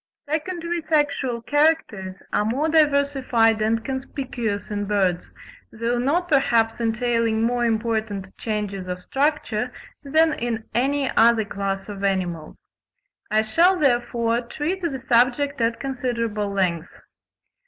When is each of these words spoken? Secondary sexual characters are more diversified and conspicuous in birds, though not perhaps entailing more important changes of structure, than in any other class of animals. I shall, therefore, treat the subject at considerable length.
Secondary 0.27 0.81
sexual 0.81 1.43
characters 1.43 2.23
are 2.33 2.43
more 2.43 2.67
diversified 2.69 3.61
and 3.61 3.85
conspicuous 3.85 4.71
in 4.71 4.85
birds, 4.85 5.29
though 5.71 5.99
not 5.99 6.27
perhaps 6.27 6.81
entailing 6.81 7.43
more 7.43 7.65
important 7.65 8.35
changes 8.35 8.87
of 8.87 9.03
structure, 9.03 9.71
than 10.01 10.33
in 10.33 10.63
any 10.73 11.11
other 11.15 11.45
class 11.45 11.87
of 11.87 12.03
animals. 12.03 12.67
I 13.29 13.43
shall, 13.43 13.77
therefore, 13.77 14.41
treat 14.41 14.81
the 14.81 14.99
subject 14.99 15.61
at 15.61 15.79
considerable 15.79 16.51
length. 16.51 16.89